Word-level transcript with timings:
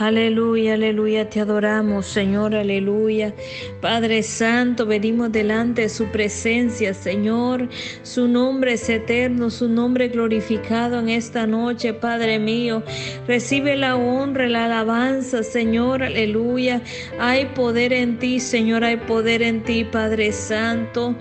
Aleluya, 0.00 0.74
aleluya, 0.74 1.28
te 1.28 1.40
adoramos, 1.40 2.06
Señor, 2.06 2.54
aleluya. 2.54 3.34
Padre 3.82 4.22
Santo, 4.22 4.86
venimos 4.86 5.30
delante 5.30 5.82
de 5.82 5.88
su 5.90 6.06
presencia, 6.06 6.94
Señor. 6.94 7.68
Su 8.02 8.26
nombre 8.26 8.72
es 8.72 8.88
eterno, 8.88 9.50
su 9.50 9.68
nombre 9.68 10.08
glorificado 10.08 10.98
en 11.00 11.10
esta 11.10 11.46
noche, 11.46 11.92
Padre 11.92 12.38
mío. 12.38 12.82
Recibe 13.28 13.76
la 13.76 13.94
honra, 13.96 14.48
la 14.48 14.64
alabanza, 14.64 15.42
Señor, 15.42 16.02
aleluya. 16.02 16.80
Hay 17.18 17.44
poder 17.54 17.92
en 17.92 18.18
ti, 18.18 18.40
Señor, 18.40 18.84
hay 18.84 18.96
poder 18.96 19.42
en 19.42 19.62
ti, 19.64 19.84
Padre 19.84 20.32
Santo. 20.32 21.14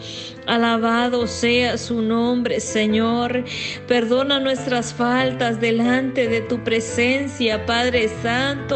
Alabado 0.48 1.28
sea 1.28 1.78
su 1.78 2.02
nombre, 2.02 2.62
Señor. 2.62 3.44
Perdona 3.88 4.40
nuestras 4.40 4.94
faltas 4.94 5.60
delante 5.60 6.28
de 6.30 6.42
tu 6.42 6.64
presencia, 6.64 7.66
Padre 7.66 8.10
Santo. 8.24 8.69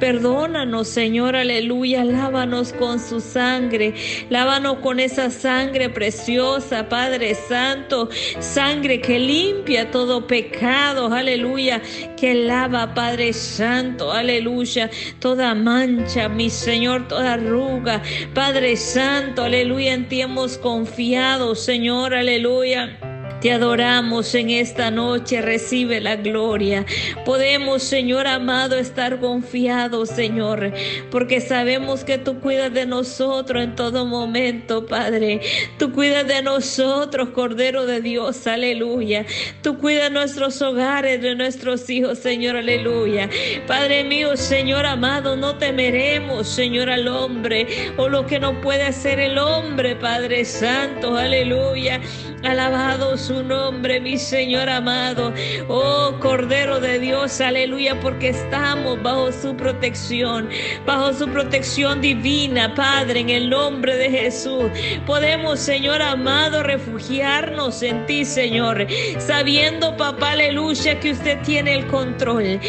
Perdónanos, 0.00 0.88
Señor, 0.88 1.36
aleluya. 1.36 2.04
Lávanos 2.04 2.72
con 2.72 3.00
su 3.00 3.20
sangre. 3.20 3.94
Lávanos 4.30 4.78
con 4.78 5.00
esa 5.00 5.30
sangre 5.30 5.88
preciosa, 5.90 6.88
Padre 6.88 7.34
Santo. 7.34 8.08
Sangre 8.38 9.00
que 9.00 9.18
limpia 9.18 9.90
todo 9.90 10.26
pecado, 10.26 11.12
aleluya. 11.12 11.82
Que 12.16 12.34
lava, 12.34 12.94
Padre 12.94 13.32
Santo, 13.32 14.12
aleluya. 14.12 14.90
Toda 15.18 15.54
mancha, 15.54 16.28
mi 16.28 16.50
Señor, 16.50 17.08
toda 17.08 17.34
arruga. 17.34 18.02
Padre 18.34 18.76
Santo, 18.76 19.44
aleluya. 19.44 19.94
En 19.94 20.08
ti 20.08 20.20
hemos 20.20 20.58
confiado 20.58 21.54
Señor, 21.54 22.14
aleluya. 22.14 23.13
Te 23.44 23.52
adoramos 23.52 24.34
en 24.34 24.48
esta 24.48 24.90
noche, 24.90 25.42
recibe 25.42 26.00
la 26.00 26.16
gloria. 26.16 26.86
Podemos, 27.26 27.82
Señor 27.82 28.26
amado, 28.26 28.74
estar 28.74 29.20
confiados, 29.20 30.08
Señor, 30.08 30.72
porque 31.10 31.42
sabemos 31.42 32.04
que 32.04 32.16
tú 32.16 32.40
cuidas 32.40 32.72
de 32.72 32.86
nosotros 32.86 33.62
en 33.62 33.76
todo 33.76 34.06
momento, 34.06 34.86
Padre. 34.86 35.42
Tú 35.78 35.92
cuidas 35.92 36.26
de 36.26 36.40
nosotros, 36.40 37.28
Cordero 37.34 37.84
de 37.84 38.00
Dios, 38.00 38.46
aleluya. 38.46 39.26
Tú 39.62 39.76
cuidas 39.76 40.10
nuestros 40.10 40.62
hogares, 40.62 41.20
de 41.20 41.34
nuestros 41.34 41.90
hijos, 41.90 42.20
Señor, 42.20 42.56
aleluya. 42.56 43.28
Padre 43.66 44.04
mío, 44.04 44.38
Señor 44.38 44.86
amado, 44.86 45.36
no 45.36 45.58
temeremos, 45.58 46.48
Señor, 46.48 46.88
al 46.88 47.08
hombre 47.08 47.66
o 47.98 48.08
lo 48.08 48.24
que 48.24 48.40
no 48.40 48.58
puede 48.62 48.84
hacer 48.84 49.20
el 49.20 49.36
hombre, 49.36 49.96
Padre 49.96 50.46
Santo, 50.46 51.18
aleluya. 51.18 52.00
Alabado 52.42 53.16
su 53.16 53.33
nombre, 53.42 54.00
mi 54.00 54.18
Señor 54.18 54.68
amado. 54.68 55.32
Oh 55.68 56.14
Cordero 56.20 56.80
de 56.80 56.98
Dios, 56.98 57.40
aleluya, 57.40 57.98
porque 58.00 58.28
estamos 58.30 59.02
bajo 59.02 59.32
su 59.32 59.56
protección, 59.56 60.48
bajo 60.86 61.12
su 61.12 61.28
protección 61.28 62.00
divina, 62.00 62.74
Padre, 62.74 63.20
en 63.20 63.30
el 63.30 63.50
nombre 63.50 63.96
de 63.96 64.10
Jesús. 64.10 64.70
Podemos, 65.06 65.58
Señor 65.60 66.02
amado, 66.02 66.62
refugiarnos 66.62 67.82
en 67.82 68.06
ti, 68.06 68.24
Señor, 68.24 68.86
sabiendo, 69.18 69.96
papá, 69.96 70.32
aleluya, 70.32 71.00
que 71.00 71.12
usted 71.12 71.40
tiene 71.42 71.74
el 71.74 71.86
control. 71.86 72.60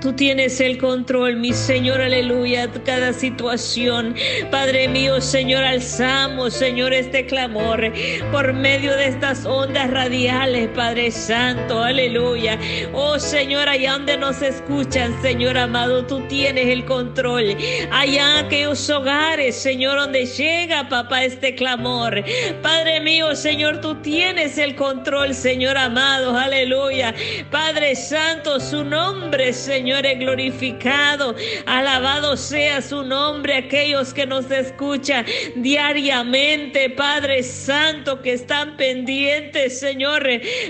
Tú 0.00 0.12
tienes 0.12 0.60
el 0.60 0.78
control, 0.78 1.36
mi 1.36 1.52
Señor, 1.52 2.00
aleluya, 2.00 2.68
cada 2.84 3.12
situación. 3.12 4.14
Padre 4.50 4.88
mío, 4.88 5.20
Señor, 5.20 5.64
alzamos, 5.64 6.54
Señor, 6.54 6.92
este 6.92 7.26
clamor 7.26 7.92
por 8.30 8.52
medio 8.52 8.96
de 8.96 9.06
estas 9.06 9.46
ondas 9.46 9.90
radiales, 9.90 10.11
Padre 10.74 11.10
Santo, 11.10 11.82
aleluya. 11.82 12.58
Oh 12.92 13.18
Señor, 13.18 13.66
allá 13.66 13.92
donde 13.92 14.18
nos 14.18 14.42
escuchan, 14.42 15.10
Señor 15.22 15.56
amado, 15.56 16.04
tú 16.04 16.20
tienes 16.28 16.66
el 16.66 16.84
control. 16.84 17.56
Allá 17.90 18.40
aquellos 18.40 18.90
hogares, 18.90 19.56
Señor, 19.56 19.98
donde 19.98 20.26
llega, 20.26 20.86
papá, 20.90 21.24
este 21.24 21.54
clamor. 21.54 22.22
Padre 22.60 23.00
mío, 23.00 23.34
Señor, 23.34 23.80
tú 23.80 23.94
tienes 24.02 24.58
el 24.58 24.76
control, 24.76 25.34
Señor 25.34 25.78
amado, 25.78 26.36
aleluya. 26.36 27.14
Padre 27.50 27.96
Santo, 27.96 28.60
su 28.60 28.84
nombre, 28.84 29.54
Señor, 29.54 30.04
es 30.04 30.18
glorificado. 30.18 31.34
Alabado 31.64 32.36
sea 32.36 32.82
su 32.82 33.02
nombre, 33.02 33.56
aquellos 33.56 34.12
que 34.12 34.26
nos 34.26 34.50
escuchan 34.50 35.24
diariamente, 35.56 36.90
Padre 36.90 37.42
Santo, 37.42 38.20
que 38.20 38.34
están 38.34 38.76
pendientes 38.76 39.80
Señor. 39.80 40.01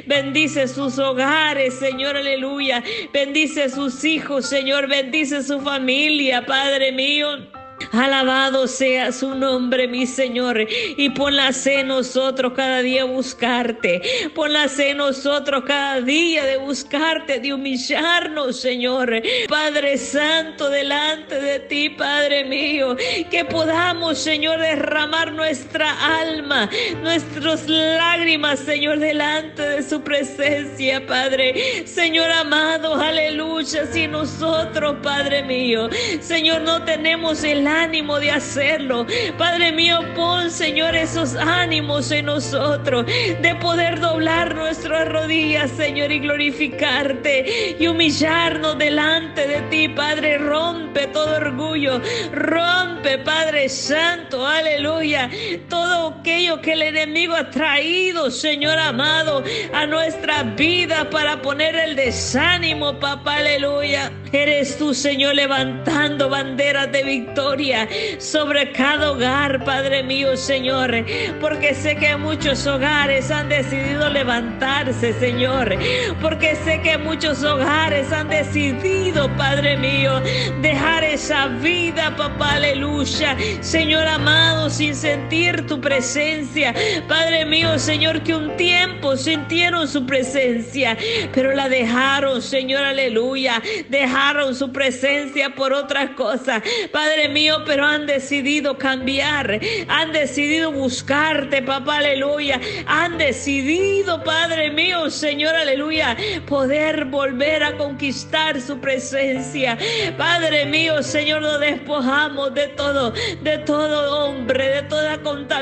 Bendice 0.07 0.69
sus 0.69 0.99
hogares, 0.99 1.75
Señor, 1.75 2.17
aleluya. 2.17 2.83
Bendice 3.13 3.69
sus 3.71 4.05
hijos, 4.05 4.47
Señor. 4.47 4.89
Bendice 4.89 5.43
su 5.43 5.61
familia, 5.61 6.45
Padre 6.45 6.93
mío. 6.93 7.62
Alabado 7.93 8.67
sea 8.69 9.13
su 9.13 9.35
nombre, 9.35 9.87
mi 9.87 10.07
Señor. 10.07 10.67
Y 10.97 11.11
ponlase 11.11 11.81
en 11.81 11.89
nosotros 11.89 12.55
cada 12.57 12.81
día 12.81 13.05
buscarte. 13.05 14.01
Ponlase 14.35 14.91
en 14.91 14.97
nosotros 14.97 15.65
cada 15.67 16.01
día 16.01 16.45
de 16.45 16.57
buscarte, 16.57 17.39
de 17.39 17.53
humillarnos, 17.53 18.59
Señor. 18.59 19.23
Padre 19.49 19.99
Santo, 19.99 20.71
delante 20.71 21.39
de 21.39 21.61
ti, 21.61 21.91
Padre 21.91 22.45
mío. 22.45 22.97
Que 23.31 23.45
podamos, 23.45 24.19
Señor, 24.19 24.61
derramar 24.61 25.33
nuestra 25.33 26.21
alma, 26.21 26.71
nuestras 27.03 27.69
lágrimas, 27.69 28.61
Señor, 28.61 29.01
delante 29.01 29.63
de 29.63 29.83
su 29.83 30.01
presencia, 30.01 31.07
Padre. 31.07 31.87
Señor 31.87 32.31
amado, 32.31 32.95
aleluya. 32.95 33.87
Si 33.93 34.07
nosotros, 34.07 34.97
Padre 35.03 35.43
mío, 35.43 35.91
Señor, 36.21 36.63
no 36.63 36.83
tenemos 36.85 37.45
el 37.45 37.67
ánimo 37.83 38.21
de 38.21 38.31
hacerlo. 38.31 39.07
Padre 39.37 39.73
mío, 39.73 39.99
pon, 40.15 40.51
Señor, 40.51 40.95
esos 40.95 41.35
ánimos 41.35 42.11
en 42.13 42.27
nosotros 42.27 43.07
de 43.07 43.55
poder 43.61 43.99
doblar 44.01 44.55
nuestras 44.55 45.09
rodillas, 45.09 45.71
Señor, 45.73 46.13
y 46.13 46.21
glorificarte 46.21 47.77
y 47.79 47.87
humillarnos 47.87 48.79
delante 48.79 49.47
de 49.49 49.61
ti, 49.63 49.89
Padre. 49.89 50.39
Rompe 50.39 51.09
todo 51.09 51.37
orgullo, 51.37 52.01
rompe, 52.33 53.19
Padre 53.19 53.69
Santo, 53.69 54.47
aleluya, 54.47 55.29
todo 55.69 56.17
aquello 56.21 56.61
que 56.61 56.75
el 56.75 56.83
enemigo 56.83 57.35
ha 57.35 57.51
traído, 57.51 58.31
Señor 58.31 58.79
amado, 58.79 59.43
a 59.75 59.87
nuestra 59.87 60.45
vida 60.45 61.11
para 61.11 61.43
poner 61.43 61.75
el 61.75 61.97
desánimo, 61.97 62.99
papá, 63.01 63.37
aleluya. 63.37 64.13
Eres 64.33 64.79
tú, 64.79 64.95
Señor, 64.95 65.35
levantando 65.35 66.31
banderas 66.31 66.91
de 66.91 67.03
victoria 67.03 67.87
sobre 68.17 68.73
cada 68.73 69.13
hogar, 69.13 69.63
Padre 69.63 70.03
mío, 70.03 70.39
Señor. 70.39 71.05
Porque 71.39 71.75
sé 71.75 71.97
que 71.97 72.17
muchos 72.17 72.67
hogares 72.67 73.31
han 73.31 73.51
decidido 73.51 74.09
levantarse, 74.09 75.13
Señor. 75.21 75.77
Porque 76.23 76.57
sé 76.57 76.81
que 76.81 76.97
muchos 76.97 77.45
hogares 77.45 78.11
han 78.11 78.31
decidido, 78.31 79.29
Padre 79.37 79.77
mío, 79.77 80.23
dejar 80.63 81.05
esa 81.05 81.49
vida, 81.49 82.17
papá, 82.17 82.53
aleluya. 82.55 83.37
Señor 83.61 84.07
amado, 84.07 84.71
sin 84.71 84.95
sentir 84.95 85.67
tu 85.67 85.79
presencia. 85.79 86.75
Padre 87.07 87.45
mío, 87.45 87.79
Señor, 87.79 88.23
que 88.23 88.35
un 88.35 88.57
tiempo 88.57 89.15
sintieron 89.15 89.87
su 89.87 90.07
presencia, 90.07 90.97
pero 91.35 91.53
la 91.53 91.69
dejaron, 91.69 92.41
Señor, 92.41 92.83
aleluya. 92.83 93.61
Dejaron 93.91 94.22
su 94.55 94.73
presencia 94.73 95.55
por 95.55 95.73
otras 95.73 96.11
cosas, 96.11 96.63
Padre 96.93 97.29
mío, 97.29 97.63
pero 97.67 97.85
han 97.85 98.07
decidido 98.07 98.79
cambiar, 98.79 99.61
han 99.89 100.13
decidido 100.13 100.71
buscarte, 100.71 101.63
papá, 101.63 101.99
aleluya, 101.99 102.61
han 102.87 103.19
decidido, 103.19 104.23
Padre 104.23 104.71
mío, 104.71 105.11
Señor, 105.11 105.55
aleluya, 105.55 106.17
poder 106.47 107.07
volver 107.07 107.63
a 107.63 107.77
conquistar 107.77 108.61
su 108.61 108.79
presencia. 108.79 109.77
Padre 110.17 110.67
mío, 110.67 111.03
Señor, 111.03 111.43
nos 111.43 111.61
despojamos 111.61 112.55
de 112.55 112.69
todo, 112.69 113.13
de 113.43 113.59
todo 113.59 114.27
hombre, 114.27 114.69
de 114.69 114.83
toda 114.83 115.02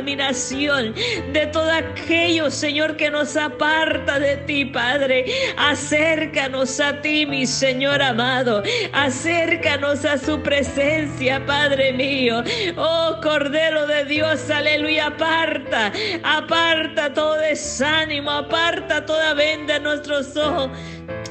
de 0.02 1.46
todo 1.52 1.70
aquello, 1.70 2.50
Señor, 2.50 2.96
que 2.96 3.10
nos 3.10 3.36
aparta 3.36 4.18
de 4.18 4.38
ti, 4.38 4.64
Padre. 4.64 5.26
Acércanos 5.58 6.80
a 6.80 7.00
ti, 7.02 7.26
mi 7.26 7.46
Señor 7.46 8.00
amado. 8.00 8.62
Acércanos 8.92 10.04
a 10.06 10.16
su 10.16 10.40
presencia, 10.42 11.44
Padre 11.44 11.92
mío. 11.92 12.42
Oh 12.76 13.18
Cordero 13.22 13.86
de 13.86 14.06
Dios, 14.06 14.48
aleluya. 14.50 15.08
Aparta, 15.08 15.92
aparta 16.22 17.12
todo 17.12 17.34
desánimo, 17.34 18.30
aparta 18.30 19.04
toda 19.04 19.34
venda 19.34 19.76
en 19.76 19.82
nuestros 19.82 20.34
ojos. 20.36 20.70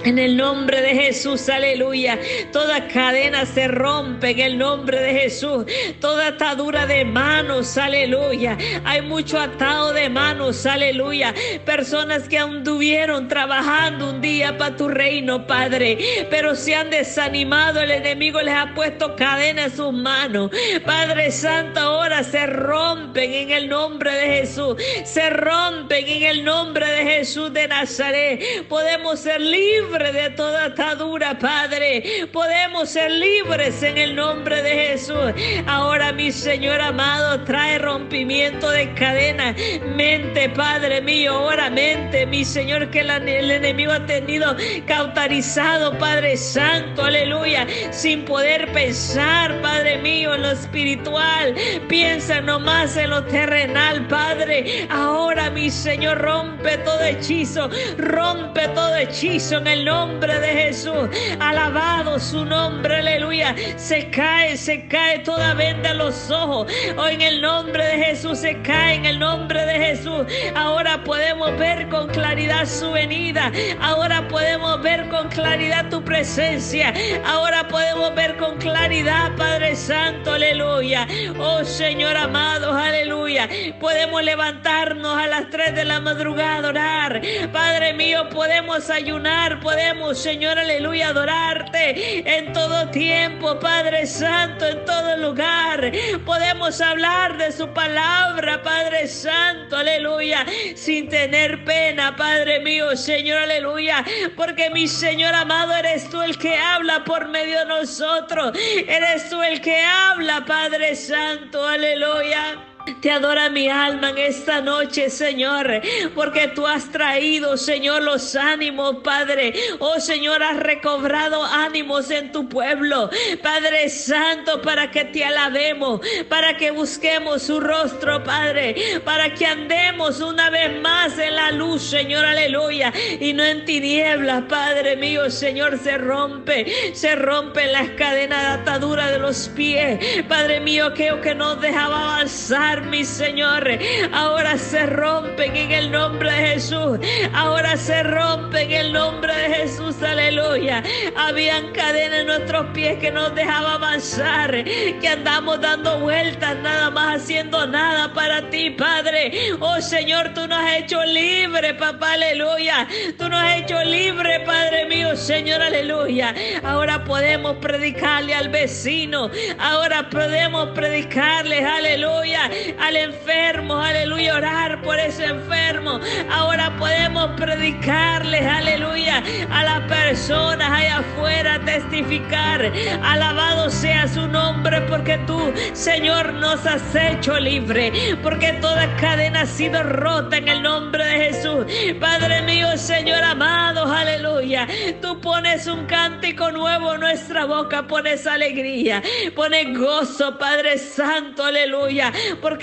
En 0.06 0.18
el 0.18 0.38
nombre 0.38 0.82
de 0.82 0.96
Jesús, 0.96 1.50
aleluya. 1.50 2.18
Toda 2.54 2.88
cadena 2.88 3.46
se 3.46 3.68
rompe 3.68 4.30
en 4.30 4.40
el 4.40 4.58
nombre 4.58 5.02
de 5.02 5.14
Jesús. 5.14 5.66
Toda 6.00 6.28
atadura 6.28 6.86
de 6.86 7.04
manos, 7.04 7.78
aleluya. 7.78 8.58
Hay 8.86 9.02
mucho 9.02 9.38
atado 9.38 9.92
de 9.92 10.10
manos, 10.10 10.66
aleluya. 10.66 11.34
Personas 11.66 12.30
que 12.30 12.38
anduvieron 12.38 13.28
trabajando 13.28 14.12
un 14.12 14.22
día 14.22 14.58
para 14.58 14.78
tu 14.78 14.88
reino, 14.88 15.46
Padre, 15.46 15.98
pero 16.30 16.56
se 16.56 16.76
han 16.76 16.90
desanimado. 16.90 17.82
El 17.82 17.92
enemigo 17.92 18.42
les 18.42 18.56
ha 18.56 18.74
puesto 18.74 19.18
cadena 19.18 19.66
en 19.66 19.76
sus 19.76 19.92
manos. 19.92 20.50
Padre 20.86 21.30
Santo, 21.30 21.82
ahora 21.82 22.24
se 22.24 22.46
rompen 22.46 23.34
en 23.34 23.52
el 23.52 23.68
nombre 23.68 24.14
de 24.14 24.28
Jesús. 24.28 24.82
Se 25.04 25.30
rompen 25.30 26.08
en 26.08 26.24
el 26.24 26.46
nombre 26.46 26.88
de 26.88 27.04
Jesús 27.04 27.52
de 27.52 27.68
Nazaret. 27.68 28.66
Podemos 28.70 29.20
ser 29.20 29.42
libres 29.42 29.89
de 29.98 30.30
toda 30.32 30.66
atadura, 30.66 31.40
Padre. 31.40 32.28
Podemos 32.32 32.90
ser 32.90 33.10
libres 33.10 33.82
en 33.82 33.98
el 33.98 34.16
nombre 34.16 34.62
de 34.62 34.70
Jesús. 34.70 35.34
Ahora, 35.66 36.14
mi 36.14 36.32
Señor 36.32 36.80
amado, 36.80 37.44
trae 37.44 37.80
rompimiento 37.80 38.70
de 38.70 38.94
cadena. 38.94 39.56
Mente, 39.96 40.50
Padre 40.50 41.02
mío, 41.02 41.34
ahora 41.34 41.72
mente, 41.72 42.28
mi 42.28 42.46
Señor, 42.46 42.92
que 42.92 43.00
el 43.02 43.52
enemigo 43.52 43.92
ha 43.92 44.06
tenido 44.06 44.56
cauterizado, 44.86 45.98
Padre 45.98 46.38
Santo, 46.38 47.04
aleluya, 47.04 47.66
sin 47.90 48.26
poder 48.26 48.72
pensar, 48.72 49.60
Padre 49.62 49.98
mío, 49.98 50.36
en 50.36 50.44
lo 50.44 50.52
espiritual. 50.52 51.56
Piensa 51.88 52.42
nomás 52.42 52.96
en 52.96 53.10
lo 53.10 53.24
terrenal, 53.26 54.08
Padre. 54.08 54.88
Ahora, 54.92 55.50
mi 55.50 55.72
Señor, 55.72 56.20
rompe 56.20 56.78
todo 56.80 57.02
hechizo, 57.02 57.70
rompe 57.98 58.68
todo 58.70 58.96
hechizo 58.96 59.58
en 59.58 59.68
el 59.68 59.79
nombre 59.86 60.40
de 60.40 60.48
Jesús. 60.48 61.10
Alabado 61.40 62.20
su 62.20 62.46
nombre, 62.46 62.98
aleluya. 62.98 63.56
Se 63.78 64.10
cae, 64.10 64.58
se 64.58 64.88
cae 64.88 65.20
toda 65.20 65.54
venda 65.54 65.92
en 65.92 65.98
los 65.98 66.30
ojos. 66.32 66.72
Hoy 66.98 67.14
en 67.14 67.22
el 67.22 67.42
nombre 67.42 67.86
de 67.86 68.06
Jesús 68.06 68.40
se 68.40 68.62
cae, 68.62 68.96
en 68.96 69.06
el 69.06 69.20
nombre 69.20 69.66
de 69.66 69.80
Jesús. 69.80 70.26
Ahora 70.56 71.04
podemos 71.04 71.58
ver 71.58 71.90
con 71.90 72.08
claridad 72.08 72.66
su 72.66 72.92
venida. 72.92 73.52
Ahora 73.82 74.28
podemos 74.28 74.82
ver 74.82 75.08
con 75.10 75.30
claridad 75.30 75.90
tu 75.90 76.04
presencia. 76.04 76.94
Ahora 77.26 77.68
podemos 77.68 78.14
ver 78.16 78.38
con 78.38 78.58
claridad, 78.58 79.36
Padre 79.36 79.76
Santo, 79.76 80.34
aleluya. 80.34 81.08
Oh 81.40 81.64
Señor 81.64 82.16
amado, 82.18 82.74
aleluya. 82.74 83.48
Podemos 83.80 84.24
levantarnos 84.24 85.18
a 85.18 85.28
las 85.28 85.50
3 85.50 85.76
de 85.76 85.86
la 85.86 86.00
madrugada, 86.00 86.70
orar. 86.70 87.22
Padre 87.52 87.94
mío, 87.94 88.28
podemos 88.30 88.90
ayunar 88.90 89.60
podemos, 89.70 90.18
Señor, 90.18 90.58
aleluya, 90.58 91.10
adorarte 91.10 92.28
en 92.38 92.52
todo 92.54 92.90
tiempo, 92.90 93.60
Padre 93.60 94.08
Santo, 94.08 94.66
en 94.66 94.84
todo 94.84 95.16
lugar. 95.18 95.92
Podemos 96.26 96.82
hablar 96.82 97.38
de 97.38 97.52
su 97.52 97.68
palabra, 97.72 98.64
Padre 98.64 99.08
Santo, 99.08 99.78
aleluya, 99.78 100.44
sin 100.76 101.08
tener 101.08 101.64
pena, 101.66 102.16
Padre 102.16 102.62
mío, 102.62 102.98
Señor, 102.98 103.38
aleluya, 103.44 104.04
porque 104.36 104.72
mi 104.72 104.88
Señor 104.88 105.36
amado, 105.36 105.76
eres 105.76 106.10
tú 106.10 106.20
el 106.20 106.36
que 106.40 106.58
habla 106.58 107.04
por 107.04 107.28
medio 107.28 107.60
de 107.60 107.66
nosotros. 107.66 108.58
Eres 108.88 109.30
tú 109.30 109.44
el 109.44 109.62
que 109.62 109.82
habla, 109.82 110.46
Padre 110.46 110.96
Santo, 110.96 111.64
aleluya. 111.68 112.69
Te 113.02 113.12
adora 113.12 113.50
mi 113.50 113.70
alma 113.70 114.10
en 114.10 114.18
esta 114.18 114.62
noche, 114.62 115.10
Señor, 115.10 115.82
porque 116.16 116.48
tú 116.50 116.66
has 116.68 116.92
traído, 116.92 117.56
Señor, 117.56 118.02
los 118.02 118.36
ánimos, 118.36 118.98
Padre. 119.04 119.54
Oh, 119.80 120.00
Señor, 120.00 120.44
has 120.44 120.58
recobrado 120.58 121.44
ánimos 121.44 122.12
en 122.12 122.32
tu 122.32 122.50
pueblo, 122.50 123.10
Padre 123.42 123.90
Santo, 123.90 124.62
para 124.62 124.92
que 124.92 125.06
te 125.06 125.24
alabemos, 125.24 126.02
para 126.28 126.58
que 126.58 126.72
busquemos 126.72 127.44
su 127.44 127.60
rostro, 127.60 128.24
Padre, 128.24 129.02
para 129.06 129.34
que 129.34 129.46
andemos 129.46 130.20
una 130.20 130.50
vez 130.50 130.82
más 130.82 131.18
en 131.18 131.36
la 131.36 131.52
luz, 131.52 131.84
Señor, 131.84 132.26
aleluya, 132.26 132.92
y 133.20 133.34
no 133.34 133.44
en 133.44 133.66
tinieblas, 133.66 134.44
Padre 134.50 134.96
mío, 134.96 135.30
Señor, 135.30 135.78
se 135.80 135.98
rompe, 135.98 136.94
se 136.94 137.16
rompen 137.16 137.72
las 137.72 137.90
cadenas 137.92 138.42
de 138.42 138.62
atadura 138.62 139.12
de 139.12 139.20
los 139.20 139.48
pies, 139.50 140.00
Padre 140.28 140.60
mío, 140.60 140.94
que, 140.94 141.14
que 141.22 141.36
nos 141.36 141.62
dejaba 141.62 142.16
avanzar 142.16 142.79
mi 142.84 143.04
Señor. 143.04 143.68
Ahora 144.14 144.58
se 144.58 144.86
rompen 144.86 145.56
en 145.56 145.72
el 145.72 145.92
nombre 145.92 146.32
de 146.32 146.48
Jesús. 146.54 147.00
Ahora 147.34 147.78
se 147.78 148.04
rompen 148.04 148.72
en 148.72 148.86
el 148.86 148.94
nombre 148.94 149.36
de 149.36 149.56
Jesús. 149.56 150.02
Aleluya. 150.02 150.84
Habían 151.16 151.72
cadenas 151.74 152.20
en 152.22 152.28
nuestros 152.28 152.68
pies 152.74 153.00
que 153.00 153.12
nos 153.12 153.34
dejaba 153.36 153.76
avanzar. 153.76 154.64
Que 154.64 155.08
andamos 155.08 155.62
dando 155.62 156.00
vueltas, 156.00 156.56
nada 156.58 156.90
más 156.90 157.22
haciendo 157.22 157.66
nada 157.68 158.14
para 158.14 158.50
ti, 158.50 158.72
Padre. 158.72 159.32
Oh 159.60 159.80
Señor, 159.82 160.34
tú 160.34 160.48
nos 160.48 160.60
has 160.60 160.80
hecho 160.80 161.04
libre, 161.06 161.74
papá. 161.74 162.14
Aleluya. 162.14 162.88
Tú 163.18 163.30
nos 163.30 163.42
has 163.42 163.62
hecho 163.62 163.84
libre, 163.84 164.42
Padre 164.42 164.86
mío, 164.86 165.16
Señor. 165.16 165.62
Aleluya. 165.62 166.34
Ahora 166.64 167.04
podemos 167.04 167.58
predicarle 167.58 168.34
al 168.34 168.50
vecino. 168.50 169.30
Ahora 169.60 170.10
podemos 170.10 170.70
predicarle, 170.70 171.64
aleluya, 171.64 172.50
al 172.80 172.96
enfermo, 172.96 173.80
aleluya, 173.80 174.36
orar 174.36 174.82
por 174.82 175.00
ese 175.00 175.26
enfermo. 175.26 176.00
Ahora 176.32 176.76
podemos 176.78 177.32
predicarles, 177.38 178.46
aleluya, 178.46 179.24
a 179.52 179.64
las 179.64 179.82
personas 179.82 180.72
allá 180.72 181.00
afuera, 181.00 181.60
testificar. 181.66 182.72
Alabado 183.04 183.70
sea 183.70 184.08
su 184.08 184.28
nombre 184.28 184.82
porque 184.82 185.18
tú, 185.26 185.54
Señor, 185.74 186.34
nos 186.34 186.66
has 186.66 186.96
hecho 186.96 187.40
libre, 187.40 187.92
porque 188.22 188.54
toda 188.54 188.96
cadena 188.98 189.42
ha 189.42 189.46
sido 189.46 189.84
rota 189.84 190.38
en 190.38 190.48
el 190.48 190.62
nombre 190.62 191.06
de 191.06 191.18
Jesús. 191.26 191.66
Padre 192.00 192.42
mío, 192.44 192.78
Señor 192.78 193.24
amado, 193.24 193.92
aleluya. 193.92 194.68
Tú 195.02 195.20
pones 195.22 195.68
un 195.68 195.86
cántico 195.86 196.52
nuevo 196.52 196.94
en 196.94 197.02
nuestra 197.02 197.46
boca, 197.46 197.88
pones 197.88 198.28
alegría, 198.28 199.02
pones 199.36 199.78
gozo, 199.78 200.38
Padre 200.38 200.78
Santo, 200.78 201.44
aleluya, 201.44 202.12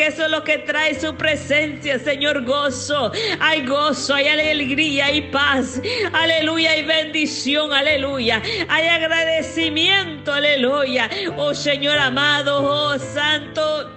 eso 0.06 0.24
es 0.24 0.30
lo 0.30 0.42
que 0.44 0.58
trae 0.58 0.98
su 0.98 1.14
presencia, 1.16 1.98
Señor, 1.98 2.44
gozo. 2.44 3.12
Hay 3.40 3.66
gozo, 3.66 4.14
hay 4.14 4.28
alegría, 4.28 5.06
hay 5.06 5.22
paz. 5.30 5.80
Aleluya, 6.12 6.72
hay 6.72 6.84
bendición, 6.84 7.72
aleluya. 7.72 8.42
Hay 8.68 8.86
agradecimiento, 8.86 10.32
aleluya. 10.32 11.08
Oh 11.36 11.54
Señor 11.54 11.98
amado, 11.98 12.62
oh 12.62 12.98
Santo. 12.98 13.95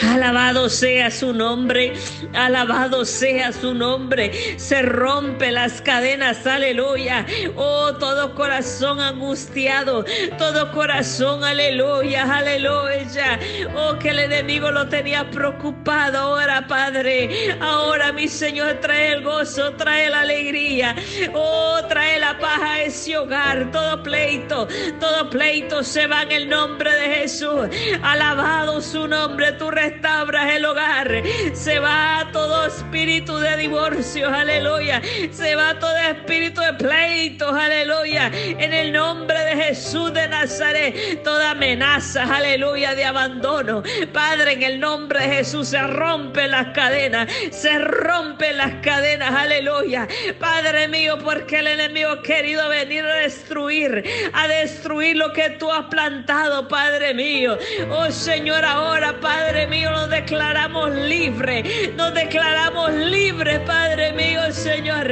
Alabado 0.00 0.70
sea 0.70 1.10
su 1.10 1.34
nombre, 1.34 1.92
alabado 2.32 3.04
sea 3.04 3.52
su 3.52 3.74
nombre. 3.74 4.58
Se 4.58 4.82
rompe 4.82 5.52
las 5.52 5.82
cadenas, 5.82 6.46
aleluya. 6.46 7.26
Oh, 7.56 7.92
todo 7.98 8.34
corazón 8.34 9.00
angustiado, 9.00 10.04
todo 10.38 10.72
corazón, 10.72 11.44
aleluya, 11.44 12.22
aleluya. 12.22 13.38
Oh, 13.76 13.98
que 13.98 14.10
el 14.10 14.20
enemigo 14.20 14.70
lo 14.70 14.88
tenía 14.88 15.30
preocupado 15.30 16.18
ahora, 16.18 16.66
Padre. 16.66 17.56
Ahora, 17.60 18.12
mi 18.12 18.28
Señor, 18.28 18.78
trae 18.80 19.12
el 19.12 19.22
gozo, 19.22 19.74
trae 19.74 20.08
la 20.08 20.20
alegría. 20.20 20.96
Oh, 21.34 21.80
trae 21.88 22.18
la 22.18 22.38
paz 22.38 22.60
a 22.62 22.82
ese 22.82 23.18
hogar. 23.18 23.70
Todo 23.70 24.02
pleito, 24.02 24.66
todo 24.98 25.28
pleito 25.28 25.82
se 25.82 26.06
va 26.06 26.22
en 26.22 26.32
el 26.32 26.48
nombre 26.48 26.92
de 26.94 27.14
Jesús. 27.14 27.68
Alabado 28.02 28.80
su 28.80 29.06
nombre, 29.06 29.52
tu 29.52 29.70
restauras 29.82 30.52
el 30.52 30.64
hogar. 30.64 31.22
Se 31.52 31.78
va 31.78 32.28
todo 32.32 32.66
espíritu 32.66 33.36
de 33.38 33.56
divorcio, 33.56 34.28
aleluya. 34.28 35.02
Se 35.32 35.54
va 35.56 35.78
todo 35.78 35.96
espíritu 35.96 36.60
de 36.60 36.74
pleitos, 36.74 37.52
aleluya. 37.52 38.30
En 38.32 38.72
el 38.72 38.92
nombre 38.92 39.38
de 39.40 39.56
Jesús 39.64 40.12
de 40.12 40.28
Nazaret, 40.28 41.22
toda 41.24 41.50
amenaza, 41.50 42.22
aleluya, 42.22 42.94
de 42.94 43.04
abandono. 43.04 43.82
Padre, 44.12 44.52
en 44.52 44.62
el 44.62 44.80
nombre 44.80 45.20
de 45.20 45.36
Jesús 45.36 45.68
se 45.68 45.82
rompen 45.82 46.50
las 46.50 46.68
cadenas, 46.68 47.32
se 47.50 47.78
rompen 47.78 48.56
las 48.56 48.74
cadenas, 48.82 49.34
aleluya. 49.34 50.06
Padre 50.38 50.88
mío, 50.88 51.18
porque 51.22 51.58
el 51.58 51.66
enemigo 51.66 52.10
ha 52.10 52.22
querido 52.22 52.68
venir 52.68 53.04
a 53.04 53.16
destruir, 53.16 54.04
a 54.32 54.46
destruir 54.48 55.16
lo 55.16 55.32
que 55.32 55.50
tú 55.50 55.70
has 55.70 55.86
plantado, 55.86 56.68
Padre 56.68 57.14
mío. 57.14 57.58
Oh 57.90 58.10
Señor, 58.10 58.64
ahora, 58.64 59.14
Padre 59.20 59.66
mío, 59.72 59.90
nos 59.90 60.10
declaramos 60.10 60.90
libres, 60.94 61.64
nos 61.96 62.12
declaramos 62.12 62.92
libres, 62.92 63.58
Padre 63.60 64.12
mío, 64.12 64.52
Señor, 64.52 65.06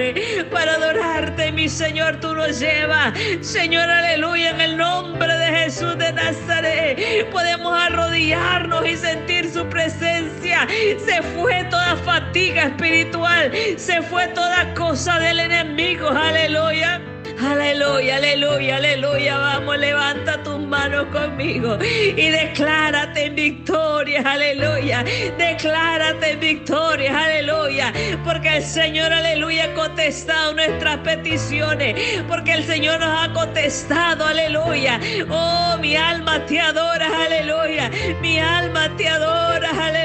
para 0.50 0.74
adorarte, 0.74 1.50
mi 1.50 1.66
Señor, 1.66 2.20
tú 2.20 2.34
nos 2.34 2.60
llevas, 2.60 3.18
Señor, 3.40 3.88
aleluya, 3.88 4.50
en 4.50 4.60
el 4.60 4.76
nombre 4.76 5.34
de 5.34 5.46
Jesús 5.46 5.96
de 5.96 6.12
Nazaret, 6.12 7.30
podemos 7.30 7.72
arrodillarnos 7.74 8.86
y 8.86 8.98
sentir 8.98 9.50
su 9.50 9.66
presencia, 9.66 10.68
se 11.06 11.22
fue 11.34 11.64
toda 11.70 11.96
fatiga 11.96 12.64
espiritual, 12.64 13.50
se 13.78 14.02
fue 14.02 14.28
toda 14.28 14.74
cosa 14.74 15.18
del 15.20 15.40
enemigo, 15.40 16.10
aleluya. 16.10 17.00
Aleluya, 17.42 18.16
aleluya, 18.16 18.76
aleluya. 18.76 19.38
Vamos, 19.38 19.78
levanta 19.78 20.42
tus 20.42 20.58
manos 20.58 21.06
conmigo 21.06 21.78
y 21.82 22.28
declárate 22.28 23.26
en 23.26 23.34
victoria, 23.34 24.22
aleluya. 24.26 25.02
Declárate 25.38 26.32
en 26.32 26.40
victoria, 26.40 27.24
aleluya. 27.24 27.92
Porque 28.24 28.58
el 28.58 28.62
Señor, 28.62 29.10
aleluya, 29.12 29.64
ha 29.64 29.74
contestado 29.74 30.52
nuestras 30.52 30.98
peticiones. 30.98 32.22
Porque 32.28 32.52
el 32.52 32.64
Señor 32.64 33.00
nos 33.00 33.24
ha 33.24 33.32
contestado, 33.32 34.26
aleluya. 34.26 35.00
Oh, 35.30 35.78
mi 35.80 35.96
alma 35.96 36.44
te 36.44 36.60
adora, 36.60 37.08
aleluya. 37.24 37.90
Mi 38.20 38.38
alma 38.38 38.94
te 38.98 39.08
adora, 39.08 39.70
aleluya. 39.70 39.99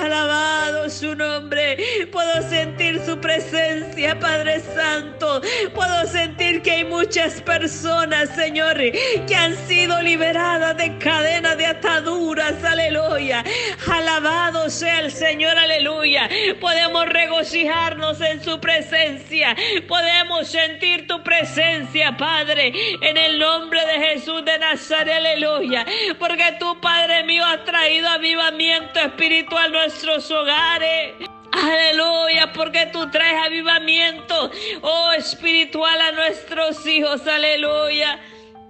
Alabado 0.00 0.88
su 0.90 1.14
nombre. 1.14 1.76
Puedo 2.10 2.48
sentir 2.48 3.00
su 3.04 3.18
presencia, 3.20 4.18
Padre 4.18 4.60
Santo. 4.60 5.40
Puedo 5.74 6.06
sentir 6.06 6.62
que 6.62 6.70
hay 6.72 6.84
muchas 6.84 7.40
personas, 7.42 8.30
Señor, 8.34 8.76
que 8.76 9.36
han 9.36 9.56
sido 9.68 10.00
liberadas 10.02 10.76
de 10.76 10.98
cadenas 10.98 11.56
de 11.56 11.66
ataduras, 11.66 12.62
aleluya. 12.64 13.44
Alabado 13.90 14.68
sea 14.70 15.00
el 15.00 15.12
Señor, 15.12 15.56
aleluya. 15.56 16.28
Podemos 16.60 17.06
regocijarnos 17.06 18.20
en 18.20 18.42
su 18.42 18.58
presencia. 18.60 19.56
Podemos 19.86 20.48
sentir 20.48 21.06
tu 21.06 21.22
presencia, 21.22 22.16
Padre, 22.16 22.72
en 23.00 23.16
el 23.16 23.38
nombre 23.38 23.80
de 23.86 24.06
Jesús 24.06 24.44
de 24.44 24.58
Nazaret, 24.58 25.14
aleluya. 25.14 25.86
Porque 26.18 26.56
tú, 26.58 26.80
Padre 26.80 27.24
mío, 27.24 27.44
has 27.44 27.64
traído 27.64 28.08
avivamiento 28.08 28.98
espiritual 29.00 29.35
a 29.44 29.68
nuestros 29.68 30.30
hogares. 30.30 31.14
Aleluya, 31.52 32.52
porque 32.52 32.86
tú 32.86 33.10
traes 33.10 33.46
avivamiento, 33.46 34.50
oh 34.82 35.12
espiritual 35.12 36.00
a 36.00 36.12
nuestros 36.12 36.86
hijos. 36.86 37.26
Aleluya. 37.26 38.20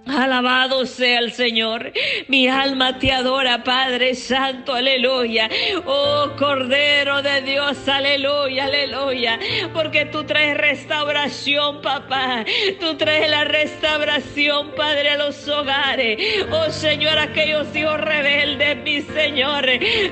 Alabado 0.09 0.85
sea 0.85 1.19
el 1.19 1.31
Señor. 1.33 1.91
Mi 2.27 2.47
alma 2.47 2.99
te 2.99 3.11
adora, 3.11 3.63
Padre 3.63 4.15
Santo. 4.15 4.73
Aleluya. 4.73 5.49
Oh 5.85 6.31
Cordero 6.37 7.21
de 7.21 7.41
Dios. 7.41 7.87
Aleluya, 7.87 8.65
aleluya. 8.65 9.39
Porque 9.73 10.05
tú 10.05 10.23
traes 10.23 10.57
restauración, 10.57 11.81
papá. 11.81 12.45
Tú 12.79 12.95
traes 12.95 13.29
la 13.29 13.43
restauración, 13.43 14.71
Padre, 14.75 15.11
a 15.11 15.17
los 15.17 15.47
hogares. 15.47 16.17
Oh 16.51 16.69
Señor, 16.69 17.17
aquellos 17.17 17.75
hijos 17.75 17.99
rebeldes, 17.99 18.77
mi 18.77 19.01
Señor. 19.01 19.65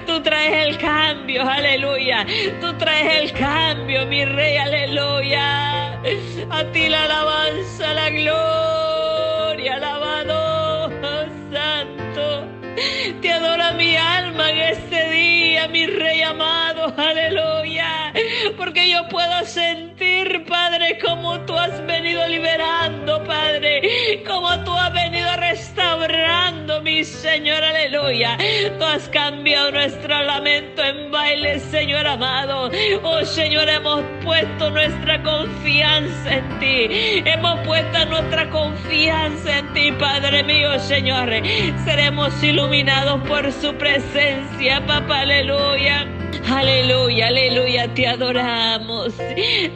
Tú 0.06 0.22
traes 0.22 0.68
el 0.68 0.78
cambio. 0.78 1.44
Aleluya. 1.44 2.26
Tú 2.62 2.74
traes 2.78 3.24
el 3.24 3.32
cambio, 3.34 4.06
mi 4.06 4.26
Rey. 4.26 4.58
Aleluya. 4.58 6.00
A 6.52 6.64
ti 6.72 6.88
la 6.88 7.04
alabanza, 7.06 7.94
la 7.94 8.10
gloria 8.10 8.85
en 14.50 14.58
este 14.60 15.10
día, 15.10 15.68
mi 15.68 15.88
Rey 15.88 16.22
amado, 16.22 16.94
aleluya. 16.98 18.14
Porque 18.58 18.90
yo 18.90 19.08
puedo 19.10 19.46
sentir, 19.46 19.85
Padre, 20.48 20.98
como 21.00 21.40
tú 21.42 21.58
has 21.58 21.86
venido 21.86 22.26
liberando, 22.28 23.24
Padre. 23.24 24.24
Como 24.26 24.64
tú 24.64 24.74
has 24.74 24.94
venido 24.94 25.28
restaurando, 25.38 26.82
mi 26.82 27.04
Señor, 27.04 27.64
aleluya. 27.64 28.38
Tú 28.78 28.86
has 28.86 29.10
cambiado 29.10 29.72
nuestro 29.72 30.22
lamento 30.24 30.84
en 30.84 31.12
baile, 31.12 31.60
Señor 31.60 32.08
amado. 32.08 32.72
Oh 33.04 33.24
Señor, 33.26 33.68
hemos 33.70 34.04
puesto 34.24 34.70
nuestra 34.70 35.22
confianza 35.24 36.36
en 36.36 36.60
ti. 36.60 37.24
Hemos 37.26 37.60
puesto 37.66 38.06
nuestra 38.06 38.50
confianza 38.50 39.60
en 39.60 39.74
ti, 39.74 39.92
Padre 39.94 40.44
mío, 40.44 40.80
Señor. 40.80 41.30
Seremos 41.84 42.44
iluminados 42.44 43.22
por 43.28 43.52
su 43.52 43.74
presencia, 43.76 44.86
papá, 44.86 45.22
aleluya. 45.22 46.08
Aleluya, 46.48 47.28
aleluya, 47.28 47.92
te 47.96 48.08
adoramos, 48.08 49.14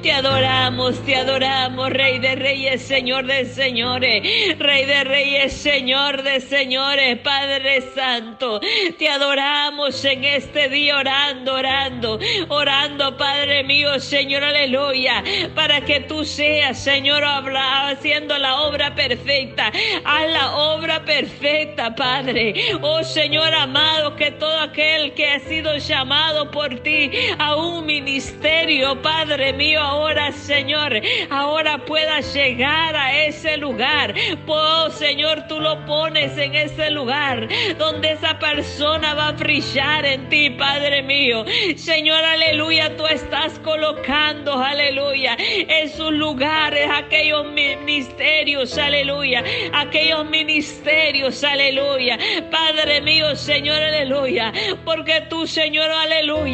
te 0.04 0.12
adoramos, 0.12 1.04
te 1.04 1.16
adoramos, 1.16 1.90
Rey 1.90 2.20
de 2.20 2.36
Reyes, 2.36 2.84
Señor 2.84 3.26
de 3.26 3.46
Señores, 3.46 4.22
Rey 4.60 4.86
de 4.86 5.04
Reyes, 5.04 5.54
Señor 5.54 6.22
de 6.22 6.40
Señores, 6.40 7.18
Padre 7.20 7.82
Santo, 7.96 8.62
te 9.00 9.10
adoramos 9.10 10.06
en 10.06 10.24
este 10.24 10.70
día 10.70 10.98
orando, 10.98 11.56
orando, 11.56 12.20
orando, 12.50 13.18
Padre 13.18 13.64
mío, 13.64 14.00
Señor, 14.00 14.44
aleluya, 14.44 15.24
para 15.56 15.82
que 15.82 16.02
tú 16.02 16.24
seas, 16.24 16.78
Señor, 16.78 17.24
haciendo 17.26 18.38
la 18.38 18.62
obra 18.62 18.94
perfecta, 18.94 19.72
haz 20.06 20.30
la 20.30 20.56
obra 20.56 21.04
perfecta, 21.04 21.96
Padre, 21.96 22.54
oh 22.82 23.04
Señor 23.04 23.54
amado, 23.56 24.16
que 24.16 24.30
todo 24.32 24.60
aquel 24.60 25.14
que 25.16 25.32
ha 25.32 25.40
sido 25.40 25.76
llamado 25.78 26.52
por 26.52 26.59
ti 26.68 27.10
a 27.38 27.56
un 27.56 27.86
ministerio, 27.86 29.02
Padre 29.02 29.54
mío, 29.54 29.80
ahora, 29.80 30.32
Señor, 30.32 31.02
ahora 31.30 31.78
pueda 31.86 32.20
llegar 32.20 32.96
a 32.96 33.24
ese 33.24 33.58
lugar. 33.58 34.14
Oh, 34.46 34.90
Señor, 34.90 35.48
tú 35.48 35.60
lo 35.60 35.86
pones 35.86 36.38
en 36.38 36.56
ese 36.56 36.92
lugar 36.92 37.48
donde 37.78 38.12
esa 38.12 38.38
persona 38.40 39.14
va 39.14 39.30
a 39.30 39.32
brillar 39.32 40.06
en 40.06 40.28
ti, 40.30 40.50
Padre 40.50 41.02
mío. 41.02 41.46
Señor, 41.78 42.24
aleluya, 42.24 42.96
tú 42.98 43.08
estás 43.08 43.58
colocando, 43.60 44.54
aleluya, 44.62 45.38
en 45.40 45.90
sus 45.90 46.12
lugares 46.12 46.90
aquellos 46.94 47.46
ministerios, 47.52 48.78
aleluya, 48.78 49.44
aquellos 49.74 50.30
ministerios, 50.30 51.44
aleluya. 51.44 52.18
Padre 52.52 53.02
mío, 53.02 53.36
Señor, 53.36 53.82
aleluya, 53.82 54.52
porque 54.84 55.22
tú, 55.30 55.48
Señor, 55.48 55.90
aleluya 55.90 56.49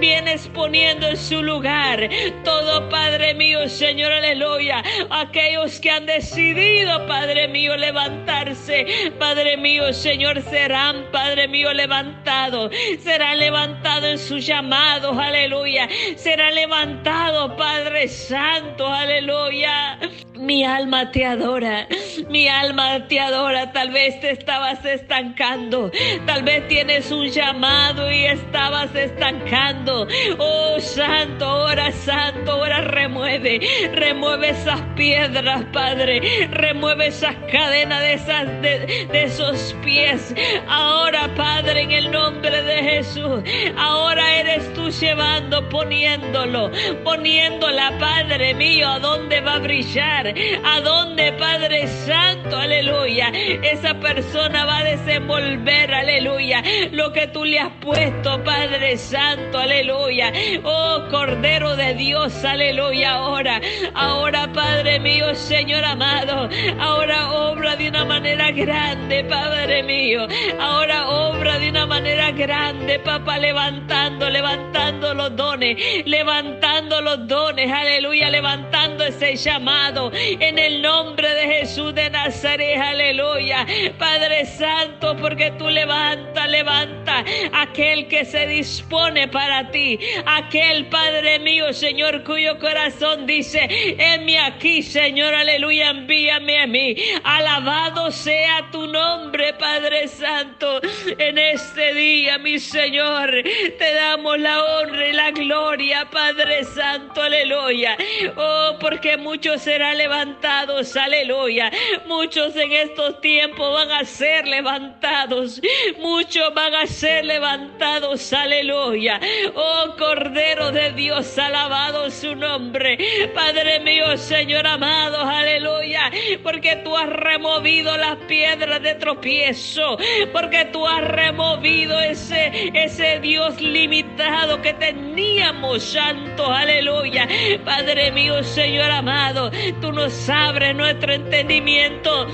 vienes 0.00 0.48
poniendo 0.48 1.08
en 1.08 1.16
su 1.16 1.42
lugar. 1.42 2.08
Todo, 2.44 2.88
Padre 2.88 3.34
mío, 3.34 3.68
Señor, 3.68 4.12
aleluya, 4.12 4.82
aquellos 5.10 5.80
que 5.80 5.90
han 5.90 6.06
decidido, 6.06 7.06
Padre 7.06 7.48
mío, 7.48 7.76
levantarse, 7.76 9.12
Padre 9.18 9.56
mío, 9.56 9.92
Señor, 9.92 10.42
serán, 10.42 11.06
Padre 11.10 11.48
mío, 11.48 11.72
levantados, 11.72 12.72
serán 13.02 13.38
levantados 13.38 14.10
en 14.10 14.18
sus 14.18 14.46
llamados, 14.46 15.16
aleluya, 15.18 15.88
serán 16.16 16.54
levantados, 16.54 17.52
Padre 17.56 18.08
Santo, 18.08 18.86
aleluya. 18.86 19.98
Mi 20.42 20.64
alma 20.64 21.12
te 21.12 21.24
adora, 21.24 21.86
mi 22.28 22.48
alma 22.48 23.06
te 23.06 23.20
adora. 23.20 23.70
Tal 23.70 23.92
vez 23.92 24.18
te 24.20 24.32
estabas 24.32 24.84
estancando, 24.84 25.92
tal 26.26 26.42
vez 26.42 26.66
tienes 26.66 27.12
un 27.12 27.28
llamado 27.28 28.10
y 28.10 28.24
estabas 28.24 28.92
estancando. 28.92 30.08
Oh 30.38 30.80
Santo, 30.80 31.48
ora 31.48 31.92
Santo, 31.92 32.58
ora 32.58 32.80
remueve, 32.80 33.60
remueve 33.94 34.48
esas 34.48 34.80
piedras, 34.96 35.64
Padre, 35.72 36.48
remueve 36.50 37.06
esas 37.06 37.36
cadenas 37.52 38.00
de, 38.00 38.14
esas, 38.14 38.46
de, 38.62 39.06
de 39.12 39.22
esos 39.22 39.76
pies. 39.84 40.34
Ahora, 40.66 41.32
Padre, 41.36 41.82
en 41.82 41.92
el 41.92 42.10
nombre 42.10 42.62
de 42.62 42.82
Jesús, 42.82 43.44
ahora 43.76 44.40
eres 44.40 44.72
tú 44.74 44.90
llevando, 44.90 45.68
poniéndolo, 45.68 46.72
poniéndola, 47.04 47.96
Padre 48.00 48.54
mío, 48.54 48.88
a 48.88 48.98
dónde 48.98 49.40
va 49.40 49.54
a 49.54 49.58
brillar 49.60 50.31
a 50.64 50.80
dónde, 50.80 51.32
Padre 51.32 51.86
Santo, 51.86 52.56
aleluya, 52.56 53.28
esa 53.62 53.94
persona 54.00 54.64
va 54.64 54.78
a 54.78 54.84
desenvolver, 54.84 55.92
aleluya, 55.92 56.62
lo 56.92 57.12
que 57.12 57.26
tú 57.28 57.44
le 57.44 57.58
has 57.58 57.72
puesto, 57.80 58.42
Padre 58.44 58.96
Santo, 58.96 59.58
aleluya. 59.58 60.32
Oh 60.62 61.04
Cordero 61.10 61.76
de 61.76 61.94
Dios, 61.94 62.44
aleluya, 62.44 63.14
ahora, 63.14 63.60
ahora, 63.94 64.52
Padre 64.52 64.98
mío, 64.98 65.34
Señor 65.34 65.84
amado, 65.84 66.48
ahora 66.80 67.32
obra 67.32 67.76
de 67.76 67.88
una 67.88 68.04
manera 68.04 68.50
grande, 68.50 69.24
Padre 69.24 69.82
mío, 69.82 70.26
ahora 70.60 71.08
obra 71.08 71.58
de 71.58 71.70
una 71.70 71.86
manera 71.86 72.30
grande, 72.30 72.98
papá, 72.98 73.38
levantando, 73.38 74.28
levantando 74.30 75.14
los 75.14 75.36
dones, 75.36 75.76
levantando 76.06 77.00
los 77.00 77.26
dones, 77.26 77.70
aleluya, 77.70 78.30
levantando 78.30 79.04
ese 79.04 79.36
llamado, 79.36 80.10
en 80.40 80.58
el 80.58 80.82
nombre 80.82 81.28
de 81.34 81.46
Jesús 81.54 81.94
de 81.94 82.10
Nazaret, 82.10 82.78
aleluya. 82.78 83.66
Padre 83.98 84.46
Santo, 84.46 85.16
porque 85.16 85.52
tú 85.52 85.68
levanta, 85.68 86.46
levanta 86.46 87.24
aquel 87.52 88.08
que 88.08 88.24
se 88.24 88.46
dispone 88.46 89.28
para 89.28 89.70
ti, 89.70 89.98
aquel 90.26 90.86
Padre 90.86 91.38
mío, 91.38 91.72
Señor, 91.72 92.24
cuyo 92.24 92.58
corazón 92.58 93.26
dice, 93.26 93.68
envíame 93.98 94.38
aquí, 94.38 94.82
Señor, 94.82 95.34
aleluya, 95.34 95.90
envíame 95.90 96.60
a 96.60 96.66
mí. 96.66 96.96
Alabado 97.24 98.10
sea 98.10 98.68
tu 98.70 98.86
nombre, 98.86 99.54
Padre 99.54 100.08
Santo. 100.08 100.80
En 101.18 101.38
este 101.38 101.94
día, 101.94 102.38
mi 102.38 102.58
Señor, 102.58 103.30
te 103.78 103.94
damos 103.94 104.38
la 104.38 104.62
honra 104.62 105.08
y 105.08 105.12
la 105.12 105.30
gloria, 105.30 106.08
Padre 106.10 106.64
Santo, 106.64 107.22
aleluya. 107.22 107.96
Oh, 108.36 108.76
porque 108.80 109.16
muchos 109.16 109.62
serán 109.62 109.98
levantados, 110.12 110.94
aleluya. 110.94 111.70
Muchos 112.06 112.54
en 112.56 112.72
estos 112.72 113.20
tiempos 113.22 113.72
van 113.72 113.90
a 113.92 114.04
ser 114.04 114.46
levantados. 114.46 115.60
Muchos 116.00 116.52
van 116.54 116.74
a 116.74 116.86
ser 116.86 117.24
levantados, 117.24 118.32
aleluya. 118.32 119.18
Oh, 119.54 119.94
Cordero 119.98 120.70
de 120.70 120.92
Dios, 120.92 121.38
alabado 121.38 122.10
su 122.10 122.34
nombre. 122.34 122.98
Padre 123.34 123.80
mío, 123.80 124.16
Señor 124.18 124.66
amado, 124.66 125.22
aleluya. 125.22 126.10
Porque 126.42 126.76
tú 126.84 126.94
has 126.94 127.08
removido 127.08 127.96
las 127.96 128.16
piedras 128.28 128.82
de 128.82 128.94
tropiezo. 128.96 129.96
Porque 130.30 130.66
tú 130.66 130.86
has 130.86 131.02
removido 131.08 131.98
ese, 132.00 132.70
ese 132.74 133.18
Dios 133.20 133.60
limitado 133.62 134.60
que 134.60 134.74
teníamos, 134.74 135.82
santo, 135.82 136.52
aleluya. 136.52 137.26
Padre 137.64 138.12
mío, 138.12 138.42
Señor 138.42 138.90
amado, 138.90 139.50
tú 139.80 139.90
nos 140.02 140.28
abres 140.28 140.74
nuestro 140.74 141.12
entendimiento 141.12 142.26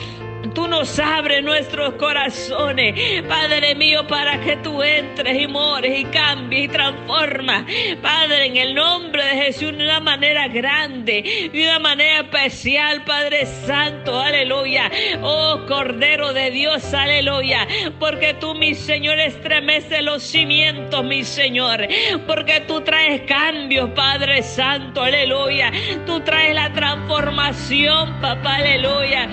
Tú 0.55 0.69
nos 0.69 0.99
abres 0.99 1.43
nuestros 1.43 1.95
corazones, 1.95 3.23
Padre 3.29 3.75
mío, 3.75 4.07
para 4.07 4.41
que 4.41 4.57
tú 4.59 4.83
entres 4.83 5.41
y 5.41 5.47
mores 5.47 5.99
y 5.99 6.05
cambies 6.07 6.65
y 6.65 6.69
transformas, 6.69 7.65
Padre, 8.03 8.47
en 8.47 8.57
el 8.57 8.75
nombre 8.75 9.25
de 9.25 9.43
Jesús, 9.43 9.77
de 9.77 9.85
una 9.85 10.01
manera 10.01 10.49
grande, 10.49 11.51
de 11.53 11.63
una 11.65 11.79
manera 11.79 12.21
especial, 12.21 13.05
Padre 13.05 13.47
Santo, 13.47 14.19
aleluya. 14.19 14.91
Oh 15.23 15.61
Cordero 15.67 16.33
de 16.33 16.51
Dios, 16.51 16.93
aleluya. 16.95 17.67
Porque 17.99 18.35
tú, 18.35 18.55
mi 18.55 18.75
Señor, 18.75 19.19
estremeces 19.19 20.03
los 20.03 20.23
cimientos, 20.23 21.05
mi 21.05 21.25
Señor. 21.25 21.87
Porque 22.27 22.61
tú 22.61 22.81
traes 22.81 23.23
cambios, 23.23 23.91
Padre 23.91 24.43
Santo, 24.43 25.03
aleluya. 25.03 25.71
Tú 26.07 26.21
traes 26.21 26.55
la 26.55 26.73
transformación, 26.73 28.21
papá, 28.21 28.57
aleluya. 28.57 29.29